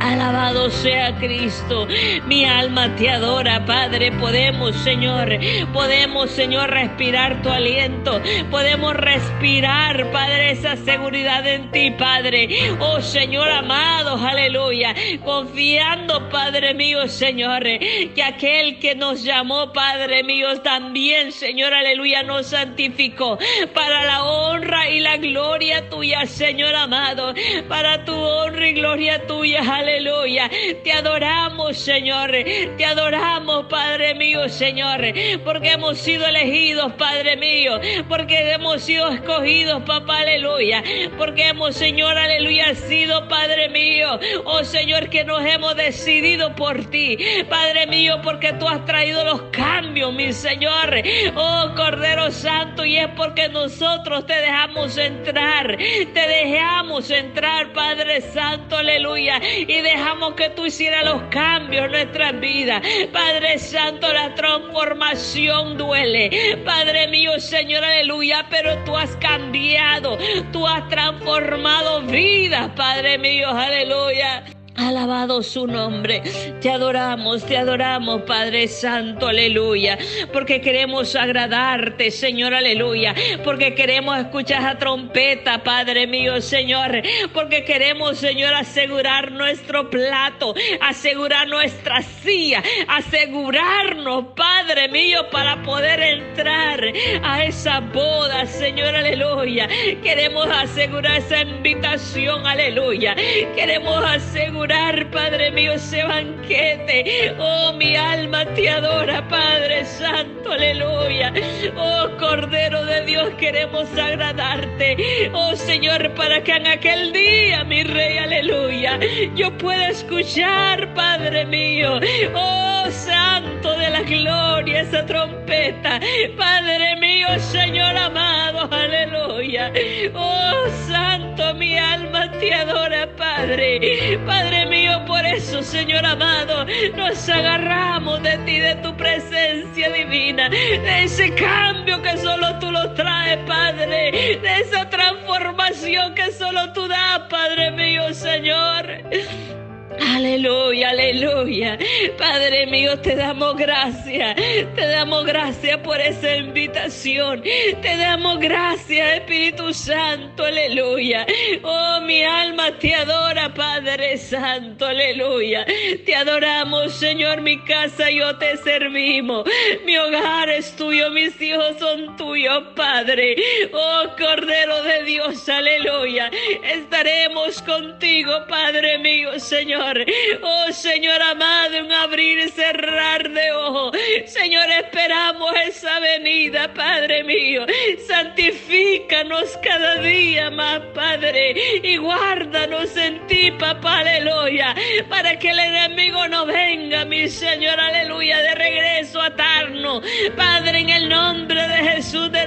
Alabado 0.00 0.70
sea 0.70 1.16
Cristo. 1.16 1.88
Mi 2.26 2.44
alma 2.44 2.94
te 2.94 3.10
adora, 3.10 3.64
Padre. 3.64 4.12
Podemos, 4.12 4.76
Señor, 4.76 5.28
podemos, 5.72 6.30
Señor, 6.30 6.70
respirar 6.70 7.42
tu 7.42 7.48
aliento. 7.48 8.20
Podemos 8.48 8.94
respirar, 8.94 10.10
Padre, 10.12 10.52
esa 10.52 10.76
seguridad 10.76 11.44
en 11.46 11.70
ti, 11.72 11.90
Padre. 11.90 12.48
Oh, 12.78 13.00
Señor 13.00 13.48
amado, 13.48 14.16
aleluya. 14.24 14.94
Confiando, 15.24 16.28
Padre 16.28 16.74
mío, 16.74 17.08
Señor, 17.08 17.64
que 17.64 18.22
aquel 18.22 18.78
que 18.78 18.94
nos 18.94 19.24
llamó, 19.24 19.72
Padre 19.72 20.22
mío, 20.22 20.60
también, 20.62 21.32
Señor, 21.32 21.74
aleluya, 21.74 22.22
nos 22.22 22.46
santificó 22.46 23.36
para 23.74 24.04
la 24.04 24.22
honra 24.22 24.88
y 24.90 25.00
la 25.00 25.16
gloria 25.16 25.88
tuya, 25.90 26.24
Señor 26.26 26.74
amado. 26.76 27.34
Para 27.68 28.04
tu 28.04 28.14
honra 28.14 28.68
y 28.68 28.74
gloria 28.74 29.26
tuya, 29.26 29.60
aleluya 29.60 29.87
aleluya. 29.88 30.50
Te 30.84 30.92
adoramos, 30.92 31.76
Señor. 31.78 32.30
Te 32.76 32.84
adoramos, 32.84 33.66
Padre 33.66 34.14
mío, 34.14 34.48
Señor. 34.48 35.00
Porque 35.44 35.72
hemos 35.72 35.98
sido 35.98 36.26
elegidos, 36.26 36.92
Padre 36.94 37.36
mío. 37.36 37.80
Porque 38.08 38.52
hemos 38.52 38.82
sido 38.82 39.08
escogidos, 39.08 39.82
papá, 39.84 40.18
aleluya. 40.18 40.82
Porque 41.16 41.48
hemos, 41.48 41.74
Señor, 41.74 42.16
aleluya, 42.16 42.74
sido, 42.74 43.26
Padre 43.28 43.68
mío. 43.68 44.18
Oh, 44.44 44.62
Señor, 44.64 45.08
que 45.08 45.24
nos 45.24 45.44
hemos 45.44 45.76
decidido 45.76 46.54
por 46.54 46.84
ti. 46.90 47.16
Padre 47.48 47.86
mío, 47.86 48.20
porque 48.22 48.52
tú 48.54 48.68
has 48.68 48.84
traído 48.84 49.24
los 49.24 49.42
cambios, 49.50 50.12
mi 50.12 50.32
Señor. 50.32 51.02
Oh, 51.34 51.72
Cordero 51.74 52.30
Santo. 52.30 52.84
Y 52.84 52.98
es 52.98 53.08
porque 53.16 53.48
nosotros 53.48 54.26
te 54.26 54.34
dejamos 54.34 54.96
entrar. 54.98 55.76
Te 55.76 56.28
dejamos 56.28 57.10
entrar, 57.10 57.72
Padre 57.72 58.20
Santo, 58.20 58.76
aleluya. 58.76 59.40
Dejamos 59.82 60.34
que 60.34 60.50
tú 60.50 60.66
hicieras 60.66 61.04
los 61.04 61.22
cambios 61.30 61.86
en 61.86 61.92
nuestras 61.92 62.40
vidas. 62.40 62.82
Padre 63.12 63.58
Santo, 63.58 64.12
la 64.12 64.34
transformación 64.34 65.76
duele. 65.76 66.58
Padre 66.64 67.08
mío, 67.08 67.38
Señor, 67.38 67.84
aleluya, 67.84 68.46
pero 68.50 68.76
tú 68.84 68.96
has 68.96 69.16
cambiado, 69.16 70.18
tú 70.52 70.66
has 70.66 70.88
transformado 70.88 72.02
vidas, 72.02 72.70
Padre 72.76 73.18
mío, 73.18 73.48
aleluya. 73.48 74.57
Alabado 74.78 75.42
su 75.42 75.66
nombre. 75.66 76.22
Te 76.60 76.70
adoramos, 76.70 77.44
te 77.44 77.56
adoramos, 77.56 78.22
Padre 78.22 78.68
Santo, 78.68 79.26
aleluya. 79.26 79.98
Porque 80.32 80.60
queremos 80.60 81.16
agradarte, 81.16 82.12
Señor, 82.12 82.54
aleluya. 82.54 83.12
Porque 83.42 83.74
queremos 83.74 84.16
escuchar 84.18 84.62
la 84.62 84.78
trompeta, 84.78 85.64
Padre 85.64 86.06
mío, 86.06 86.40
Señor. 86.40 87.02
Porque 87.34 87.64
queremos, 87.64 88.18
Señor, 88.18 88.54
asegurar 88.54 89.32
nuestro 89.32 89.90
plato, 89.90 90.54
asegurar 90.80 91.48
nuestra 91.48 92.00
silla, 92.02 92.62
asegurarnos, 92.86 94.26
Padre 94.36 94.57
mío, 94.90 95.28
para 95.30 95.62
poder 95.62 96.00
entrar 96.00 96.80
a 97.22 97.44
esa 97.44 97.80
boda, 97.80 98.44
Señor, 98.44 98.94
aleluya. 98.94 99.66
Queremos 100.02 100.46
asegurar 100.50 101.18
esa 101.18 101.40
invitación, 101.40 102.46
aleluya. 102.46 103.16
Queremos 103.56 104.04
asegurar 104.04 105.10
Padre 105.10 105.50
mío, 105.52 105.72
ese 105.72 106.04
banquete. 106.04 107.34
Oh, 107.38 107.72
mi 107.72 107.96
alma 107.96 108.44
te 108.54 108.68
adora, 108.68 109.26
Padre 109.28 109.86
Santo, 109.86 110.52
aleluya. 110.52 111.32
Oh, 111.76 112.08
Cordero 112.18 112.84
de 112.84 113.04
Dios, 113.06 113.30
queremos 113.38 113.88
agradarte. 113.96 115.30
Oh, 115.32 115.56
Señor, 115.56 116.12
para 116.14 116.42
que 116.44 116.52
en 116.52 116.66
aquel 116.66 117.12
día, 117.12 117.64
mi 117.64 117.84
Rey, 117.84 118.18
aleluya, 118.18 119.00
yo 119.34 119.56
pueda 119.56 119.88
escuchar, 119.88 120.92
Padre 120.92 121.46
mío. 121.46 122.00
Oh, 122.34 122.84
Santo 122.90 123.76
de 123.76 123.90
la 123.90 124.02
gloria, 124.02 124.57
esa 124.66 125.06
trompeta. 125.06 126.00
Padre 126.36 126.96
mío, 126.96 127.28
Señor 127.38 127.96
amado, 127.96 128.68
aleluya. 128.72 129.72
Oh, 130.14 130.68
Santo, 130.88 131.54
mi 131.54 131.78
alma 131.78 132.30
te 132.32 132.52
adora, 132.52 133.08
Padre. 133.16 134.18
Padre 134.26 134.66
mío, 134.66 135.04
por 135.06 135.24
eso, 135.24 135.62
Señor 135.62 136.04
amado, 136.04 136.66
nos 136.96 137.28
agarramos 137.28 138.22
de 138.22 138.38
ti, 138.38 138.58
de 138.58 138.74
tu 138.76 138.96
presencia 138.96 139.90
divina, 139.90 140.48
de 140.48 141.04
ese 141.04 141.32
cambio 141.34 142.02
que 142.02 142.16
solo 142.16 142.58
tú 142.58 142.70
lo 142.72 142.92
traes, 142.94 143.38
Padre, 143.46 144.38
de 144.42 144.60
esa 144.60 144.88
transformación 144.90 146.14
que 146.14 146.32
solo 146.32 146.72
tú 146.72 146.88
das, 146.88 147.20
Padre 147.30 147.70
mío, 147.70 148.12
Señor. 148.12 149.67
Aleluya, 150.16 150.90
aleluya. 150.90 151.78
Padre 152.16 152.66
mío, 152.66 152.98
te 153.00 153.14
damos 153.14 153.56
gracias. 153.56 154.34
Te 154.36 154.86
damos 154.86 155.26
gracias 155.26 155.76
por 155.78 156.00
esa 156.00 156.36
invitación. 156.36 157.42
Te 157.42 157.96
damos 157.96 158.38
gracias, 158.38 159.18
Espíritu 159.18 159.72
Santo. 159.74 160.44
Aleluya. 160.44 161.26
Oh, 161.62 162.00
mi 162.02 162.22
alma 162.22 162.78
te 162.78 162.94
adora, 162.94 163.52
Padre 163.52 164.16
Santo. 164.16 164.86
Aleluya. 164.86 165.66
Te 166.04 166.14
adoramos, 166.14 166.94
Señor. 166.94 167.42
Mi 167.42 167.58
casa 167.64 168.10
yo 168.10 168.36
te 168.38 168.56
servimos. 168.58 169.44
Mi 169.84 169.98
hogar 169.98 170.48
es 170.48 170.74
tuyo. 170.76 171.10
Mis 171.10 171.40
hijos 171.40 171.78
son 171.78 172.16
tuyos, 172.16 172.62
Padre. 172.74 173.36
Oh, 173.72 174.04
Cordero 174.16 174.82
de 174.82 175.04
Dios. 175.04 175.48
Aleluya. 175.48 176.30
Estaremos 176.64 177.60
contigo, 177.62 178.32
Padre 178.48 178.98
mío, 178.98 179.38
Señor. 179.38 179.97
Oh 180.42 180.72
Señor 180.72 181.20
amado, 181.22 181.84
un 181.84 181.92
abrir 181.92 182.38
y 182.38 182.48
cerrar 182.48 183.28
de 183.30 183.52
ojos. 183.52 183.96
Señor, 184.26 184.66
esperamos 184.70 185.52
esa 185.66 185.98
venida, 186.00 186.72
Padre 186.74 187.24
mío. 187.24 187.66
Santifícanos 188.06 189.58
cada 189.62 189.96
día 189.96 190.50
más, 190.50 190.80
Padre. 190.94 191.54
Y 191.82 191.96
guárdanos 191.96 192.96
en 192.96 193.26
ti, 193.26 193.50
papá, 193.52 194.00
aleluya. 194.00 194.74
Para 195.08 195.38
que 195.38 195.50
el 195.50 195.58
enemigo 195.58 196.26
no 196.28 196.46
venga, 196.46 197.04
mi 197.04 197.28
Señor, 197.28 197.78
aleluya, 197.80 198.38
de 198.38 198.54
regreso 198.54 199.20
a 199.20 199.26
atarnos. 199.26 200.04
Padre, 200.36 200.80
en 200.80 200.90
el 200.90 201.08
nombre 201.08 201.60
de 201.68 201.90
Jesús 201.90 202.30
de 202.30 202.44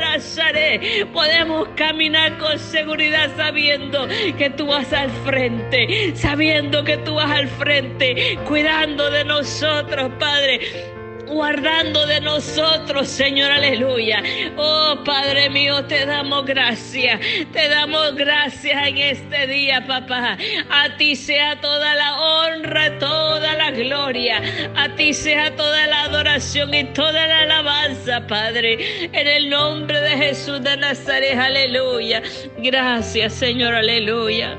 Podemos 1.14 1.70
caminar 1.76 2.38
con 2.38 2.58
seguridad 2.60 3.30
sabiendo 3.36 4.08
que 4.38 4.50
tú 4.50 4.68
vas 4.68 4.92
al 4.94 5.10
frente, 5.10 6.16
sabiendo 6.16 6.84
que 6.84 6.98
tú 6.98 7.16
vas 7.16 7.32
al 7.32 7.48
frente, 7.48 8.38
cuidando 8.46 9.10
de 9.10 9.24
nosotros, 9.24 10.12
Padre 10.20 11.01
guardando 11.32 12.06
de 12.06 12.20
nosotros, 12.20 13.08
Señor, 13.08 13.52
aleluya. 13.52 14.22
Oh 14.58 15.02
Padre 15.06 15.50
mío, 15.50 15.84
te 15.86 16.06
damos 16.06 16.46
gracias, 16.46 17.20
te 17.52 17.70
damos 17.70 18.16
gracias 18.16 18.88
en 18.88 18.98
este 18.98 19.48
día, 19.48 19.86
papá. 19.88 20.38
A 20.70 20.98
ti 20.98 21.16
sea 21.16 21.60
toda 21.62 21.96
la 21.96 22.22
honra, 22.22 23.00
toda 23.00 23.56
la 23.56 23.72
gloria, 23.72 24.42
a 24.76 24.90
ti 24.96 25.14
sea 25.14 25.56
toda 25.56 25.88
la 25.88 26.04
adoración 26.04 26.74
y 26.74 26.84
toda 26.94 27.28
la 27.28 27.40
alabanza, 27.40 28.28
Padre, 28.28 29.10
en 29.14 29.28
el 29.28 29.50
nombre 29.50 30.02
de 30.02 30.18
Jesús 30.18 30.62
de 30.62 30.76
Nazaret, 30.78 31.38
aleluya. 31.38 32.22
Gracias, 32.58 33.34
Señor, 33.34 33.74
aleluya. 33.74 34.58